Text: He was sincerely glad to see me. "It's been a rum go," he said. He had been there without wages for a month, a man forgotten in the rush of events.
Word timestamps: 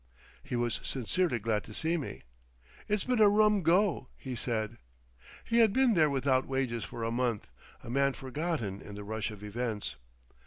He 0.41 0.55
was 0.55 0.79
sincerely 0.81 1.37
glad 1.37 1.63
to 1.65 1.75
see 1.75 1.95
me. 1.95 2.23
"It's 2.87 3.03
been 3.03 3.21
a 3.21 3.29
rum 3.29 3.61
go," 3.61 4.07
he 4.17 4.35
said. 4.35 4.79
He 5.43 5.59
had 5.59 5.73
been 5.73 5.93
there 5.93 6.09
without 6.09 6.47
wages 6.47 6.83
for 6.83 7.03
a 7.03 7.11
month, 7.11 7.47
a 7.83 7.89
man 7.91 8.13
forgotten 8.13 8.81
in 8.81 8.95
the 8.95 9.03
rush 9.03 9.29
of 9.29 9.43
events. 9.43 9.97